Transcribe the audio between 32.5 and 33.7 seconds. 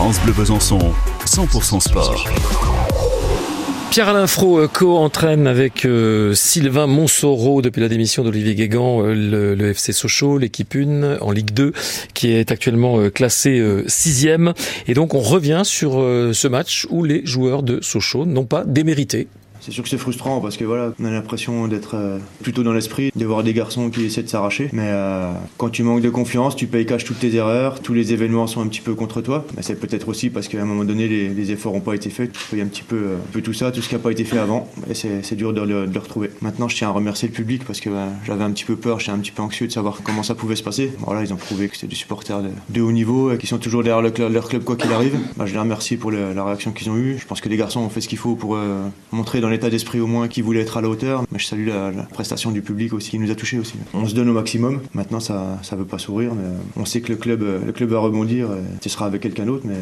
payes un petit peu, euh, un peu tout ça,